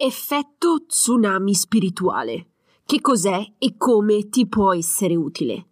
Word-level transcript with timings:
Effetto 0.00 0.84
tsunami 0.86 1.54
spirituale. 1.54 2.50
Che 2.86 3.00
cos'è 3.00 3.44
e 3.58 3.74
come 3.76 4.28
ti 4.28 4.46
può 4.46 4.72
essere 4.72 5.16
utile? 5.16 5.70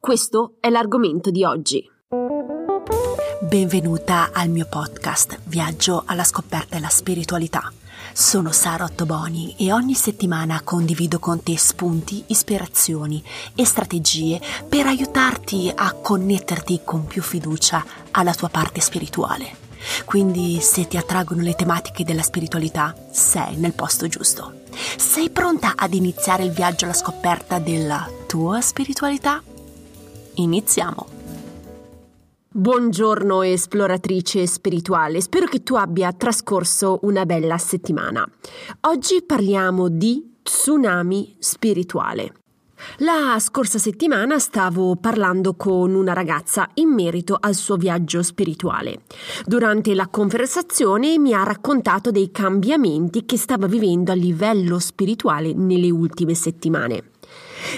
Questo 0.00 0.54
è 0.60 0.70
l'argomento 0.70 1.30
di 1.30 1.44
oggi. 1.44 1.84
Benvenuta 3.42 4.30
al 4.32 4.48
mio 4.48 4.66
podcast 4.66 5.40
Viaggio 5.44 6.04
alla 6.06 6.24
scoperta 6.24 6.76
della 6.76 6.88
spiritualità. 6.88 7.70
Sono 8.14 8.50
Sara 8.50 8.84
Ottoboni 8.84 9.56
e 9.58 9.70
ogni 9.74 9.92
settimana 9.92 10.62
condivido 10.64 11.18
con 11.18 11.42
te 11.42 11.58
spunti, 11.58 12.24
ispirazioni 12.28 13.22
e 13.54 13.66
strategie 13.66 14.40
per 14.66 14.86
aiutarti 14.86 15.70
a 15.74 15.92
connetterti 15.92 16.80
con 16.82 17.04
più 17.04 17.20
fiducia 17.20 17.84
alla 18.12 18.32
tua 18.32 18.48
parte 18.48 18.80
spirituale. 18.80 19.65
Quindi 20.04 20.60
se 20.60 20.86
ti 20.86 20.96
attraggono 20.96 21.42
le 21.42 21.54
tematiche 21.54 22.04
della 22.04 22.22
spiritualità, 22.22 22.94
sei 23.10 23.56
nel 23.56 23.72
posto 23.74 24.06
giusto. 24.06 24.64
Sei 24.96 25.30
pronta 25.30 25.72
ad 25.76 25.94
iniziare 25.94 26.44
il 26.44 26.52
viaggio 26.52 26.84
alla 26.84 26.94
scoperta 26.94 27.58
della 27.58 28.08
tua 28.26 28.60
spiritualità? 28.60 29.42
Iniziamo! 30.34 31.14
Buongiorno 32.48 33.42
esploratrice 33.42 34.46
spirituale, 34.46 35.20
spero 35.20 35.46
che 35.46 35.62
tu 35.62 35.74
abbia 35.74 36.12
trascorso 36.14 37.00
una 37.02 37.26
bella 37.26 37.58
settimana. 37.58 38.26
Oggi 38.88 39.22
parliamo 39.22 39.88
di 39.88 40.38
tsunami 40.42 41.36
spirituale. 41.38 42.32
La 42.98 43.38
scorsa 43.40 43.78
settimana 43.78 44.38
stavo 44.38 44.96
parlando 44.96 45.54
con 45.54 45.94
una 45.94 46.12
ragazza 46.12 46.68
in 46.74 46.90
merito 46.90 47.36
al 47.38 47.54
suo 47.54 47.76
viaggio 47.76 48.22
spirituale. 48.22 49.00
Durante 49.44 49.94
la 49.94 50.08
conversazione 50.08 51.18
mi 51.18 51.32
ha 51.32 51.42
raccontato 51.42 52.10
dei 52.10 52.30
cambiamenti 52.30 53.24
che 53.24 53.36
stava 53.36 53.66
vivendo 53.66 54.12
a 54.12 54.14
livello 54.14 54.78
spirituale 54.78 55.52
nelle 55.54 55.90
ultime 55.90 56.34
settimane. 56.34 57.10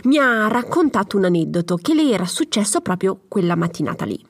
Mi 0.04 0.18
ha 0.18 0.48
raccontato 0.48 1.16
un 1.16 1.24
aneddoto 1.24 1.76
che 1.76 1.94
le 1.94 2.10
era 2.10 2.26
successo 2.26 2.80
proprio 2.80 3.20
quella 3.28 3.54
mattinata 3.54 4.04
lì. 4.04 4.24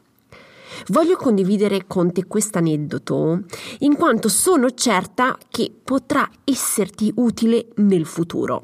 Voglio 0.88 1.16
condividere 1.16 1.86
con 1.86 2.12
te 2.12 2.26
questo 2.26 2.58
aneddoto 2.58 3.42
in 3.80 3.96
quanto 3.96 4.28
sono 4.28 4.70
certa 4.70 5.36
che 5.48 5.72
potrà 5.82 6.28
esserti 6.44 7.12
utile 7.16 7.68
nel 7.76 8.06
futuro. 8.06 8.62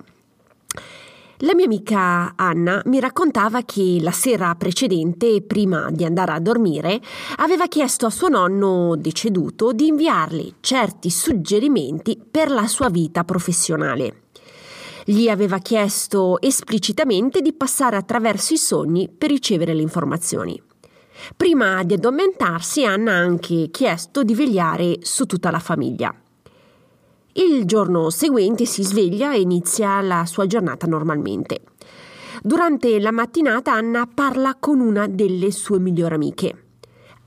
La 1.45 1.55
mia 1.55 1.67
amica 1.67 2.33
Anna 2.37 2.81
mi 2.87 2.98
raccontava 2.98 3.64
che 3.64 3.98
la 4.00 4.12
sera 4.12 4.55
precedente, 4.55 5.42
prima 5.42 5.91
di 5.91 6.03
andare 6.03 6.33
a 6.33 6.41
dormire, 6.41 7.03
aveva 7.36 7.67
chiesto 7.67 8.06
a 8.06 8.11
suo 8.11 8.28
nonno 8.28 8.97
deceduto 8.97 9.73
di 9.73 9.89
inviarle 9.89 10.55
certi 10.61 11.11
suggerimenti 11.11 12.19
per 12.31 12.51
la 12.51 12.67
sua 12.67 12.89
vita 12.89 13.25
professionale. 13.25 14.23
Gli 15.05 15.28
aveva 15.28 15.59
chiesto 15.59 16.41
esplicitamente 16.41 17.42
di 17.42 17.53
passare 17.53 17.97
attraverso 17.97 18.55
i 18.55 18.58
sogni 18.58 19.11
per 19.11 19.29
ricevere 19.29 19.75
le 19.75 19.83
informazioni. 19.83 20.58
Prima 21.36 21.83
di 21.83 21.92
addormentarsi, 21.92 22.86
Anna 22.86 23.12
ha 23.12 23.19
anche 23.19 23.69
chiesto 23.70 24.23
di 24.23 24.34
vegliare 24.34 24.97
su 25.03 25.27
tutta 25.27 25.51
la 25.51 25.58
famiglia. 25.58 26.23
Il 27.37 27.65
giorno 27.65 28.11
seguente 28.11 28.65
si 28.65 28.85
sveglia 28.85 29.35
e 29.35 29.41
inizia 29.41 30.01
la 30.03 30.25
sua 30.25 30.47
giornata 30.47 30.87
normalmente. 30.87 31.63
Durante 32.41 33.01
la 33.01 33.11
mattinata 33.11 33.73
Anna 33.73 34.07
parla 34.07 34.55
con 34.55 34.79
una 34.79 35.09
delle 35.09 35.51
sue 35.51 35.81
migliori 35.81 36.15
amiche. 36.15 36.65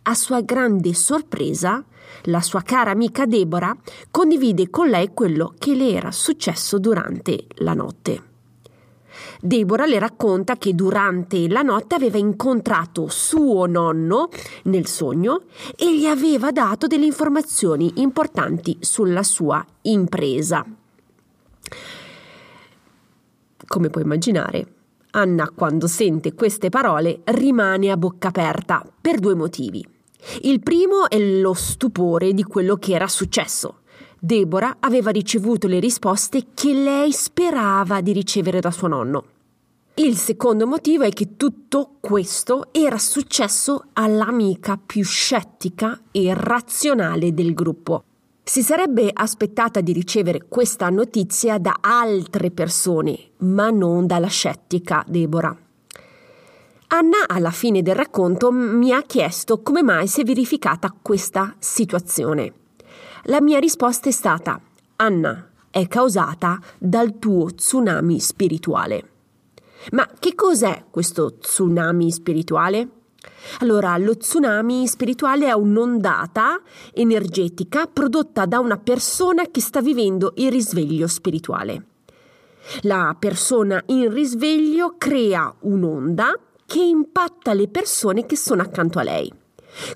A 0.03 0.16
sua 0.16 0.39
grande 0.39 0.94
sorpresa, 0.94 1.83
la 2.23 2.39
sua 2.39 2.61
cara 2.61 2.91
amica 2.91 3.25
Deborah 3.25 3.75
condivide 4.09 4.69
con 4.69 4.88
lei 4.88 5.09
quello 5.14 5.53
che 5.58 5.75
le 5.75 5.91
era 5.91 6.11
successo 6.11 6.80
durante 6.80 7.45
la 7.55 7.73
notte. 7.73 8.27
Deborah 9.41 9.85
le 9.85 9.99
racconta 9.99 10.55
che 10.57 10.73
durante 10.73 11.47
la 11.47 11.61
notte 11.61 11.95
aveva 11.95 12.17
incontrato 12.17 13.07
suo 13.09 13.65
nonno 13.65 14.30
nel 14.64 14.87
sogno 14.87 15.43
e 15.75 15.98
gli 15.98 16.05
aveva 16.05 16.52
dato 16.52 16.87
delle 16.87 17.05
informazioni 17.05 17.93
importanti 17.98 18.77
sulla 18.80 19.23
sua 19.23 19.65
impresa. 19.83 20.65
Come 23.67 23.89
puoi 23.89 24.03
immaginare, 24.03 24.73
Anna 25.11 25.49
quando 25.49 25.87
sente 25.87 26.33
queste 26.33 26.69
parole 26.69 27.21
rimane 27.25 27.89
a 27.89 27.98
bocca 27.98 28.27
aperta 28.27 28.86
per 28.99 29.19
due 29.19 29.36
motivi. 29.36 29.86
Il 30.42 30.61
primo 30.61 31.09
è 31.09 31.17
lo 31.19 31.54
stupore 31.54 32.33
di 32.33 32.43
quello 32.43 32.75
che 32.75 32.93
era 32.93 33.08
successo. 33.08 33.80
Deborah 34.20 34.78
aveva 34.80 35.11
ricevuto 35.11 35.67
le 35.67 35.80
risposte 35.80 36.48
che 36.54 36.73
lei 36.73 37.11
sperava 37.11 38.02
di 38.02 38.14
ricevere 38.14 38.60
da 38.60 38.72
suo 38.72 38.88
nonno. 38.88 39.26
Il 39.95 40.16
secondo 40.16 40.67
motivo 40.67 41.04
è 41.04 41.10
che 41.10 41.38
tutto 41.38 41.98
questo 42.00 42.67
era 42.72 42.98
successo 42.98 43.86
all'amica 43.94 44.80
più 44.83 45.04
scettica 45.04 46.00
e 46.11 46.33
razionale 46.36 47.33
del 47.33 47.54
gruppo. 47.54 48.04
Si 48.44 48.61
sarebbe 48.61 49.10
aspettata 49.11 49.82
di 49.82 49.94
ricevere 49.94 50.45
questa 50.48 50.89
notizia 50.89 51.58
da 51.58 51.78
altre 51.82 52.52
persone, 52.52 53.32
ma 53.38 53.70
non 53.70 54.08
dalla 54.08 54.28
scettica 54.28 55.04
Deborah. 55.08 55.58
Anna, 56.89 57.28
alla 57.28 57.52
fine 57.52 57.82
del 57.82 57.95
racconto, 57.95 58.52
mi 58.52 58.94
ha 58.94 59.02
chiesto 59.02 59.61
come 59.61 59.84
mai 59.84 60.08
si 60.08 60.22
è 60.22 60.23
verificata 60.23 60.95
questa 61.02 61.55
situazione. 61.60 62.54
La 63.30 63.42
mia 63.42 63.60
risposta 63.60 64.08
è 64.08 64.11
stata: 64.14 64.58
Anna, 64.98 65.49
è 65.70 65.86
causata 65.89 66.61
dal 66.77 67.20
tuo 67.20 67.54
tsunami 67.54 68.21
spirituale. 68.21 69.10
Ma 69.92 70.08
che 70.17 70.33
cos'è 70.33 70.86
questo 70.89 71.37
tsunami 71.37 72.10
spirituale? 72.10 72.87
Allora, 73.60 73.98
lo 73.98 74.16
tsunami 74.16 74.87
spirituale 74.87 75.48
è 75.48 75.52
un'ondata 75.52 76.61
energetica 76.93 77.87
prodotta 77.87 78.45
da 78.45 78.60
una 78.60 78.77
persona 78.77 79.48
che 79.52 79.60
sta 79.60 79.82
vivendo 79.82 80.32
il 80.37 80.49
risveglio 80.49 81.08
spirituale. 81.08 81.86
La 82.83 83.14
persona 83.20 83.83
in 83.87 84.10
risveglio 84.10 84.95
crea 84.98 85.54
un'onda 85.61 86.32
che 86.66 86.80
impatta 86.80 87.54
le 87.54 87.67
persone 87.67 88.26
che 88.26 88.37
sono 88.37 88.61
accanto 88.61 88.99
a 88.99 89.04
lei. 89.04 89.30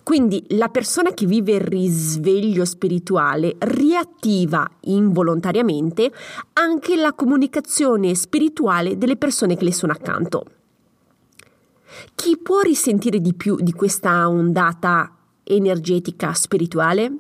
Quindi 0.04 0.44
la 0.50 0.70
persona 0.70 1.14
che 1.14 1.26
vive 1.26 1.54
il 1.54 1.62
risveglio 1.62 2.66
spirituale 2.66 3.56
riattiva 3.60 4.70
involontariamente 4.82 6.12
anche 6.54 6.96
la 6.96 7.14
comunicazione 7.14 8.14
spirituale 8.16 8.98
delle 8.98 9.18
persone 9.18 9.56
che 9.56 9.64
le 9.64 9.74
sono 9.74 9.92
accanto. 9.92 10.46
Chi 12.16 12.38
può 12.38 12.62
risentire 12.62 13.20
di 13.20 13.34
più 13.34 13.58
di 13.60 13.74
questa 13.74 14.30
ondata 14.30 15.16
energetica 15.44 16.34
spirituale? 16.34 17.14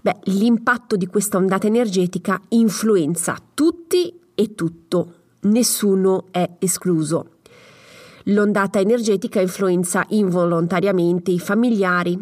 Beh, 0.00 0.18
l'impatto 0.24 0.96
di 0.96 1.06
questa 1.06 1.36
ondata 1.36 1.66
energetica 1.66 2.40
influenza 2.48 3.36
tutti 3.54 4.18
e 4.34 4.54
tutto, 4.54 5.14
nessuno 5.40 6.26
è 6.30 6.48
escluso. 6.58 7.31
L'ondata 8.26 8.78
energetica 8.78 9.40
influenza 9.40 10.04
involontariamente 10.10 11.30
i 11.30 11.38
familiari, 11.38 12.18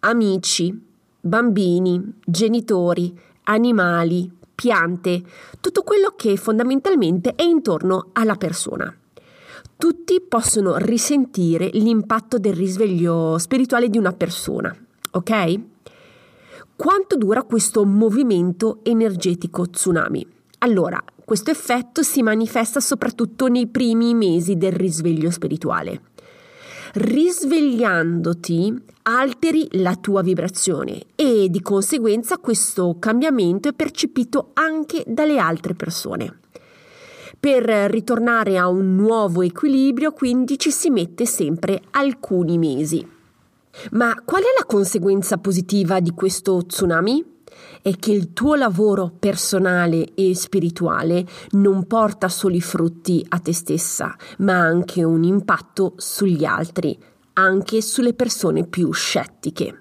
amici, 0.00 0.78
bambini, 1.20 2.14
genitori, 2.24 3.16
animali, 3.44 4.30
piante, 4.54 5.22
tutto 5.60 5.82
quello 5.82 6.14
che 6.16 6.36
fondamentalmente 6.36 7.34
è 7.34 7.42
intorno 7.42 8.10
alla 8.12 8.36
persona. 8.36 8.94
Tutti 9.76 10.20
possono 10.20 10.76
risentire 10.76 11.68
l'impatto 11.72 12.38
del 12.38 12.54
risveglio 12.54 13.38
spirituale 13.38 13.88
di 13.88 13.98
una 13.98 14.12
persona, 14.12 14.74
ok? 15.12 15.60
Quanto 16.76 17.16
dura 17.16 17.42
questo 17.42 17.84
movimento 17.84 18.80
energetico 18.82 19.68
tsunami? 19.68 20.26
Allora, 20.58 21.02
questo 21.24 21.50
effetto 21.50 22.02
si 22.02 22.22
manifesta 22.22 22.80
soprattutto 22.80 23.46
nei 23.46 23.66
primi 23.66 24.14
mesi 24.14 24.56
del 24.56 24.72
risveglio 24.72 25.30
spirituale. 25.30 26.02
Risvegliandoti 26.94 28.82
alteri 29.02 29.66
la 29.72 29.96
tua 29.96 30.22
vibrazione 30.22 31.06
e 31.14 31.48
di 31.50 31.60
conseguenza 31.60 32.38
questo 32.38 32.96
cambiamento 32.98 33.68
è 33.68 33.72
percepito 33.72 34.50
anche 34.52 35.02
dalle 35.06 35.38
altre 35.38 35.74
persone. 35.74 36.40
Per 37.40 37.64
ritornare 37.64 38.58
a 38.58 38.68
un 38.68 38.94
nuovo 38.94 39.42
equilibrio 39.42 40.12
quindi 40.12 40.58
ci 40.58 40.70
si 40.70 40.88
mette 40.90 41.26
sempre 41.26 41.82
alcuni 41.90 42.58
mesi. 42.58 43.06
Ma 43.90 44.14
qual 44.24 44.42
è 44.42 44.54
la 44.56 44.64
conseguenza 44.64 45.38
positiva 45.38 46.00
di 46.00 46.12
questo 46.12 46.64
tsunami? 46.64 47.33
È 47.82 47.96
che 47.96 48.12
il 48.12 48.32
tuo 48.32 48.54
lavoro 48.54 49.12
personale 49.18 50.14
e 50.14 50.34
spirituale 50.34 51.26
non 51.50 51.86
porta 51.86 52.28
solo 52.28 52.54
i 52.54 52.60
frutti 52.60 53.24
a 53.28 53.38
te 53.38 53.52
stessa, 53.52 54.14
ma 54.38 54.54
anche 54.54 55.04
un 55.04 55.22
impatto 55.22 55.94
sugli 55.96 56.44
altri, 56.44 56.98
anche 57.34 57.82
sulle 57.82 58.14
persone 58.14 58.66
più 58.66 58.90
scettiche. 58.92 59.80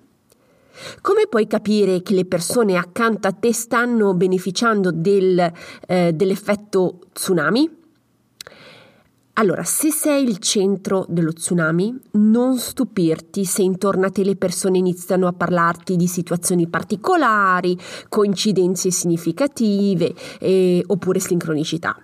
Come 1.02 1.28
puoi 1.30 1.48
capire 1.48 2.02
che 2.02 2.14
le 2.14 2.26
persone 2.26 2.76
accanto 2.76 3.28
a 3.28 3.32
te 3.32 3.54
stanno 3.54 4.14
beneficiando 4.14 4.92
del, 4.92 5.52
eh, 5.88 6.12
dell'effetto 6.14 7.00
tsunami? 7.14 7.83
Allora, 9.36 9.64
se 9.64 9.90
sei 9.90 10.24
il 10.24 10.38
centro 10.38 11.08
dello 11.10 11.34
tsunami, 11.34 12.00
non 12.12 12.60
stupirti 12.60 13.46
se 13.46 13.64
intorno 13.64 14.06
a 14.06 14.12
te 14.12 14.24
le 14.24 14.36
persone 14.36 14.78
iniziano 14.78 15.26
a 15.26 15.34
parlarti 15.34 15.96
di 15.96 16.06
situazioni 16.06 16.68
particolari, 16.68 17.76
coincidenze 18.10 18.92
significative 18.92 20.14
eh, 20.40 20.84
oppure 20.86 21.20
sincronicità. 21.20 21.98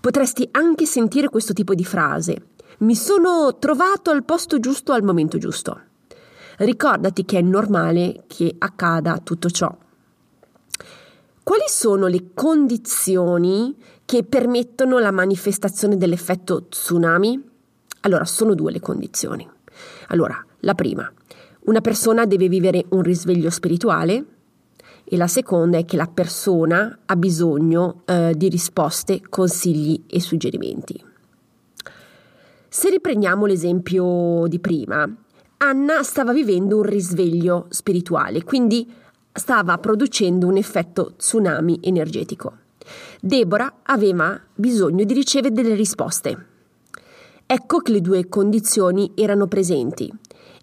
Potresti 0.00 0.48
anche 0.52 0.86
sentire 0.86 1.28
questo 1.28 1.52
tipo 1.52 1.74
di 1.74 1.84
frase. 1.84 2.50
Mi 2.78 2.94
sono 2.94 3.56
trovato 3.58 4.12
al 4.12 4.24
posto 4.24 4.60
giusto 4.60 4.92
al 4.92 5.02
momento 5.02 5.38
giusto. 5.38 5.80
Ricordati 6.58 7.24
che 7.24 7.38
è 7.38 7.42
normale 7.42 8.22
che 8.28 8.54
accada 8.56 9.18
tutto 9.18 9.50
ciò. 9.50 9.76
Quali 11.44 11.64
sono 11.66 12.06
le 12.06 12.30
condizioni 12.34 13.76
che 14.04 14.22
permettono 14.22 14.98
la 15.00 15.10
manifestazione 15.10 15.96
dell'effetto 15.96 16.68
tsunami? 16.68 17.42
Allora, 18.02 18.24
sono 18.24 18.54
due 18.54 18.70
le 18.70 18.78
condizioni. 18.78 19.48
Allora, 20.08 20.44
la 20.60 20.74
prima, 20.74 21.12
una 21.64 21.80
persona 21.80 22.26
deve 22.26 22.48
vivere 22.48 22.84
un 22.90 23.02
risveglio 23.02 23.50
spirituale 23.50 24.24
e 25.02 25.16
la 25.16 25.26
seconda 25.26 25.78
è 25.78 25.84
che 25.84 25.96
la 25.96 26.06
persona 26.06 27.00
ha 27.06 27.16
bisogno 27.16 28.02
eh, 28.04 28.34
di 28.36 28.48
risposte, 28.48 29.20
consigli 29.28 30.04
e 30.06 30.20
suggerimenti. 30.20 31.04
Se 32.68 32.88
riprendiamo 32.88 33.46
l'esempio 33.46 34.46
di 34.46 34.60
prima, 34.60 35.12
Anna 35.58 36.02
stava 36.04 36.32
vivendo 36.32 36.76
un 36.76 36.82
risveglio 36.84 37.66
spirituale, 37.68 38.44
quindi 38.44 39.00
stava 39.32 39.78
producendo 39.78 40.46
un 40.46 40.56
effetto 40.56 41.14
tsunami 41.16 41.80
energetico. 41.82 42.58
Deborah 43.20 43.80
aveva 43.84 44.40
bisogno 44.54 45.04
di 45.04 45.14
ricevere 45.14 45.54
delle 45.54 45.74
risposte. 45.74 46.46
Ecco 47.46 47.78
che 47.78 47.92
le 47.92 48.00
due 48.00 48.28
condizioni 48.28 49.12
erano 49.14 49.46
presenti 49.46 50.12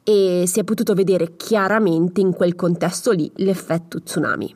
e 0.03 0.43
si 0.47 0.59
è 0.59 0.63
potuto 0.63 0.93
vedere 0.93 1.35
chiaramente 1.35 2.21
in 2.21 2.33
quel 2.33 2.55
contesto 2.55 3.11
lì 3.11 3.31
l'effetto 3.35 4.01
tsunami. 4.01 4.55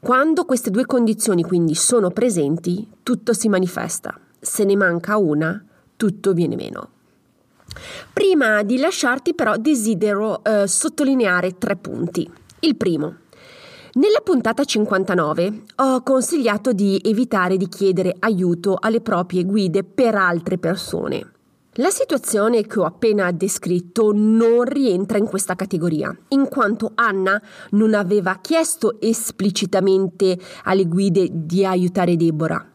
Quando 0.00 0.44
queste 0.44 0.70
due 0.70 0.86
condizioni 0.86 1.42
quindi 1.42 1.74
sono 1.74 2.10
presenti, 2.10 2.86
tutto 3.02 3.32
si 3.32 3.48
manifesta. 3.48 4.18
Se 4.38 4.64
ne 4.64 4.76
manca 4.76 5.16
una, 5.18 5.62
tutto 5.96 6.32
viene 6.32 6.56
meno. 6.56 6.88
Prima 8.12 8.62
di 8.62 8.78
lasciarti 8.78 9.34
però 9.34 9.56
desidero 9.56 10.42
eh, 10.42 10.66
sottolineare 10.66 11.58
tre 11.58 11.76
punti. 11.76 12.30
Il 12.62 12.76
primo. 12.76 13.16
Nella 13.94 14.20
puntata 14.22 14.64
59 14.64 15.62
ho 15.76 16.02
consigliato 16.02 16.72
di 16.74 17.00
evitare 17.02 17.56
di 17.56 17.66
chiedere 17.68 18.14
aiuto 18.18 18.76
alle 18.78 19.00
proprie 19.00 19.44
guide 19.44 19.82
per 19.82 20.14
altre 20.14 20.58
persone. 20.58 21.32
La 21.74 21.88
situazione 21.88 22.66
che 22.66 22.78
ho 22.78 22.84
appena 22.84 23.30
descritto 23.30 24.12
non 24.12 24.64
rientra 24.64 25.16
in 25.16 25.24
questa 25.24 25.54
categoria, 25.54 26.14
in 26.28 26.48
quanto 26.48 26.92
Anna 26.96 27.40
non 27.70 27.94
aveva 27.94 28.38
chiesto 28.42 29.00
esplicitamente 29.00 30.38
alle 30.64 30.84
guide 30.84 31.28
di 31.32 31.64
aiutare 31.64 32.16
Deborah. 32.16 32.70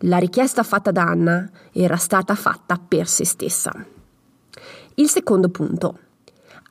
La 0.00 0.18
richiesta 0.18 0.62
fatta 0.62 0.90
da 0.90 1.04
Anna 1.04 1.50
era 1.72 1.96
stata 1.96 2.34
fatta 2.34 2.78
per 2.78 3.08
se 3.08 3.24
stessa. 3.24 3.72
Il 4.96 5.08
secondo 5.08 5.48
punto. 5.48 5.98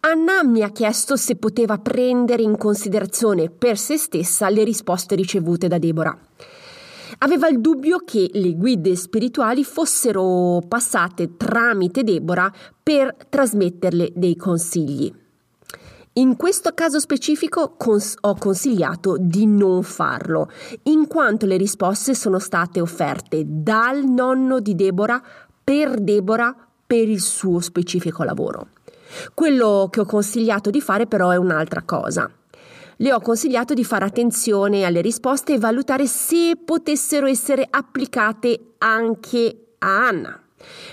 Anna 0.02 0.44
mi 0.44 0.64
ha 0.64 0.70
chiesto 0.70 1.18
se 1.18 1.36
poteva 1.36 1.78
prendere 1.78 2.42
in 2.42 2.56
considerazione 2.56 3.50
per 3.50 3.78
se 3.78 3.98
stessa 3.98 4.48
le 4.48 4.64
risposte 4.64 5.14
ricevute 5.14 5.68
da 5.68 5.78
Deborah. 5.78 6.18
Aveva 7.18 7.50
il 7.50 7.60
dubbio 7.60 8.04
che 8.06 8.30
le 8.32 8.56
guide 8.56 8.96
spirituali 8.96 9.66
fossero 9.66 10.62
passate 10.66 11.36
tramite 11.36 12.04
Deborah 12.04 12.50
per 12.82 13.14
trasmetterle 13.28 14.14
dei 14.16 14.38
consigli. 14.38 15.14
In 16.14 16.38
questo 16.38 16.74
caso 16.74 17.00
specifico 17.02 17.76
cons- 17.76 18.16
ho 18.22 18.36
consigliato 18.36 19.18
di 19.20 19.46
non 19.46 19.84
farlo, 19.84 20.50
in 20.84 21.08
quanto 21.08 21.46
le 21.46 21.58
risposte 21.58 22.16
sono 22.16 22.40
state 22.40 22.80
offerte 22.80 23.44
dal 23.46 24.06
nonno 24.06 24.62
di 24.62 24.76
Deborah 24.76 25.22
per 25.62 26.00
Deborah 26.00 26.56
per 26.88 27.10
il 27.10 27.20
suo 27.20 27.60
specifico 27.60 28.24
lavoro. 28.24 28.70
Quello 29.34 29.88
che 29.92 30.02
ho 30.02 30.06
consigliato 30.06 30.70
di 30.70 30.82
fare 30.82 31.08
però 31.08 31.30
è 31.30 31.36
un'altra 31.36 31.84
cosa. 31.84 32.30
Le 32.98 33.14
ho 33.14 33.22
consigliato 33.22 33.74
di 33.74 33.86
fare 33.86 34.06
attenzione 34.06 34.84
alle 34.84 35.02
risposte 35.02 35.54
e 35.54 35.58
valutare 35.58 36.06
se 36.06 36.58
potessero 36.64 37.28
essere 37.28 37.66
applicate 37.70 38.74
anche 38.80 39.76
a 39.78 40.08
Anna, 40.08 40.42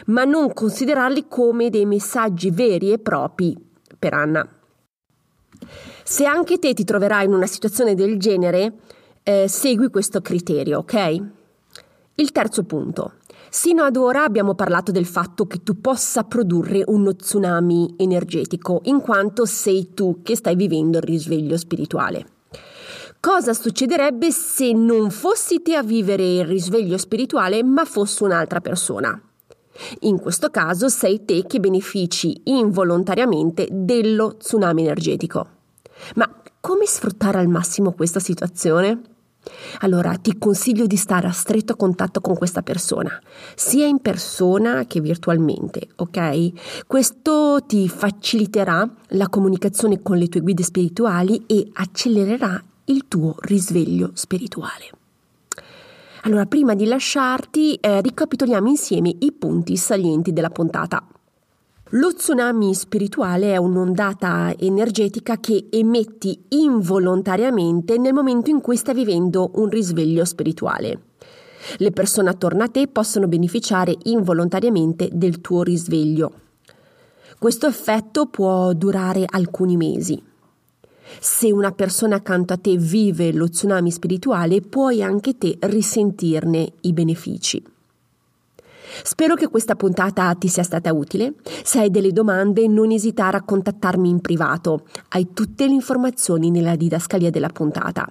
ma 0.07 0.25
non 0.25 0.53
considerarli 0.53 1.27
come 1.29 1.69
dei 1.69 1.85
messaggi 1.85 2.51
veri 2.51 2.93
e 2.93 2.99
propri 2.99 3.57
per 3.99 4.15
Anna. 4.15 4.49
Se 6.05 6.25
anche 6.25 6.61
te 6.61 6.75
ti 6.75 6.85
troverai 6.85 7.25
in 7.25 7.33
una 7.33 7.47
situazione 7.47 7.97
del 7.97 8.19
genere, 8.19 8.75
eh, 9.25 9.49
segui 9.49 9.91
questo 9.91 10.21
criterio, 10.21 10.79
ok? 10.79 11.23
Il 12.15 12.31
terzo 12.31 12.63
punto. 12.63 13.15
Sino 13.51 13.85
ad 13.85 13.97
ora 13.97 14.25
abbiamo 14.25 14.55
parlato 14.55 14.93
del 14.93 15.07
fatto 15.07 15.47
che 15.47 15.63
tu 15.63 15.81
possa 15.81 16.25
produrre 16.25 16.83
uno 16.87 17.17
tsunami 17.17 17.95
energetico, 17.97 18.81
in 18.85 19.01
quanto 19.01 19.45
sei 19.45 19.95
tu 19.95 20.21
che 20.23 20.37
stai 20.37 20.57
vivendo 20.57 20.99
il 20.99 21.05
risveglio 21.05 21.57
spirituale. 21.57 22.27
Cosa 23.21 23.55
succederebbe 23.55 24.31
se 24.31 24.73
non 24.73 25.11
fossi 25.11 25.63
te 25.63 25.75
a 25.75 25.83
vivere 25.83 26.23
il 26.23 26.45
risveglio 26.45 26.99
spirituale, 26.99 27.63
ma 27.65 27.85
fosse 27.85 28.25
un'altra 28.25 28.61
persona? 28.61 29.21
In 30.01 30.21
questo 30.21 30.51
caso 30.51 30.89
sei 30.89 31.25
te 31.25 31.45
che 31.47 31.61
benefici 31.61 32.41
involontariamente 32.45 33.69
dello 33.71 34.37
tsunami 34.37 34.83
energetico. 34.83 35.49
Ma 36.15 36.31
come 36.61 36.87
sfruttare 36.87 37.39
al 37.39 37.49
massimo 37.49 37.93
questa 37.93 38.21
situazione? 38.21 39.16
Allora 39.81 40.15
ti 40.17 40.39
consiglio 40.39 40.87
di 40.87 40.97
stare 40.97 41.27
a 41.27 41.33
stretto 41.33 41.77
contatto 41.77 42.21
con 42.21 42.37
questa 42.37 42.63
persona, 42.63 43.21
sia 43.55 43.87
in 43.87 44.01
persona 44.01 44.85
che 44.87 45.01
virtualmente, 45.01 45.89
ok? 45.97 46.85
Questo 46.87 47.63
ti 47.67 47.89
faciliterà 47.89 48.89
la 49.09 49.29
comunicazione 49.29 50.03
con 50.03 50.17
le 50.17 50.29
tue 50.29 50.41
guide 50.41 50.63
spirituali 50.63 51.45
e 51.47 51.69
accelererà 51.73 52.63
il 52.87 53.05
tuo 53.09 53.35
risveglio 53.41 54.11
spirituale. 54.15 54.91
Allora, 56.23 56.47
prima 56.47 56.75
di 56.75 56.87
lasciarti, 56.87 57.75
eh, 57.75 58.01
ricapitoliamo 58.01 58.69
insieme 58.69 59.15
i 59.17 59.33
punti 59.33 59.77
salienti 59.77 60.33
della 60.33 60.51
puntata. 60.51 61.07
Lo 61.91 62.13
tsunami 62.13 62.75
spirituale 62.75 63.53
è 63.53 63.57
un'ondata 63.59 64.53
energetica 64.59 65.39
che 65.39 65.69
emetti 65.71 66.37
involontariamente 66.49 67.97
nel 67.97 68.13
momento 68.13 68.51
in 68.51 68.61
cui 68.61 68.77
stai 68.77 68.93
vivendo 68.93 69.53
un 69.55 69.69
risveglio 69.69 70.25
spirituale. 70.25 71.01
Le 71.77 71.93
persone 71.93 72.29
attorno 72.29 72.65
a 72.65 72.69
te 72.69 72.89
possono 72.89 73.29
beneficiare 73.29 73.97
involontariamente 74.03 75.11
del 75.13 75.41
tuo 75.41 75.63
risveglio. 75.63 76.33
Questo 77.39 77.69
effetto 77.69 78.27
può 78.27 78.73
durare 78.73 79.25
alcuni 79.25 79.77
mesi. 79.77 80.21
Se 81.21 81.53
una 81.53 81.71
persona 81.71 82.17
accanto 82.17 82.53
a 82.53 82.57
te 82.57 82.77
vive 82.77 83.33
lo 83.33 83.49
tsunami 83.49 83.93
spirituale, 83.93 84.61
puoi 84.61 85.05
anche 85.05 85.39
te 85.39 85.57
risentirne 85.61 86.73
i 86.81 86.93
benefici. 86.93 87.63
Spero 89.03 89.35
che 89.35 89.49
questa 89.49 89.75
puntata 89.75 90.35
ti 90.35 90.49
sia 90.49 90.63
stata 90.63 90.93
utile. 90.93 91.35
Se 91.63 91.81
hai 91.81 91.91
delle 91.91 92.13
domande 92.13 92.67
non 92.67 92.91
esitare 92.91 93.37
a 93.37 93.43
contattarmi 93.43 94.09
in 94.09 94.21
privato. 94.21 94.85
Hai 95.09 95.33
tutte 95.33 95.67
le 95.67 95.75
informazioni 95.75 96.51
nella 96.51 96.77
didascalia 96.77 97.31
della 97.31 97.49
puntata. 97.49 98.07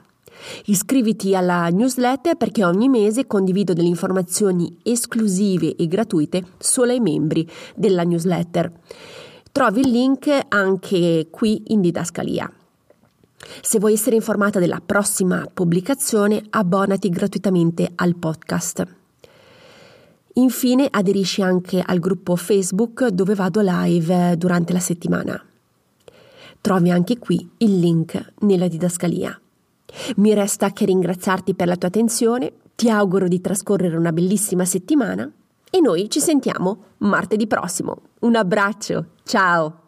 Iscriviti 0.66 1.36
alla 1.36 1.70
newsletter 1.70 2.36
perché 2.36 2.66
ogni 2.66 2.90
mese 2.90 3.26
condivido 3.26 3.74
delle 3.74 3.88
informazioni 3.88 4.78
esclusive 4.84 5.76
e 5.76 5.88
gratuite 5.88 6.44
solo 6.58 6.92
ai 6.92 7.00
membri 7.00 7.50
della 7.76 8.04
newsletter. 8.04 8.72
Trovi 9.52 9.82
il 9.82 9.90
link 9.90 10.30
anche 10.50 11.28
qui 11.32 11.64
in 11.68 11.82
didascalia. 11.82 12.52
Se 13.62 13.80
vuoi 13.80 13.94
essere 13.94 14.16
informata 14.16 14.60
della 14.60 14.82
prossima 14.86 15.48
pubblicazione, 15.52 16.44
abbonati 16.50 17.10
gratuitamente 17.10 17.92
al 17.96 18.16
podcast. 18.16 19.05
Infine 20.38 20.88
aderisci 20.90 21.42
anche 21.42 21.82
al 21.86 22.00
gruppo 22.00 22.36
Facebook 22.36 23.08
dove 23.08 23.36
vado 23.36 23.62
live 23.64 24.36
durante 24.38 24.74
la 24.74 24.80
settimana. 24.80 25.42
Trovi 26.60 26.92
anche 26.92 27.18
qui 27.20 27.50
il 27.58 27.80
link 27.80 28.34
nella 28.40 28.68
didascalia. 28.68 29.40
Mi 30.18 30.34
resta 30.34 30.72
che 30.72 30.86
ringraziarti 30.86 31.54
per 31.54 31.68
la 31.68 31.78
tua 31.78 31.88
attenzione, 31.88 32.52
ti 32.76 32.90
auguro 32.90 33.30
di 33.30 33.40
trascorrere 33.40 33.96
una 33.96 34.12
bellissima 34.12 34.66
settimana 34.66 35.32
e 35.70 35.80
noi 35.80 36.10
ci 36.10 36.20
sentiamo 36.20 36.84
martedì 36.98 37.48
prossimo. 37.48 38.02
Un 38.20 38.36
abbraccio, 38.36 39.06
ciao! 39.24 39.85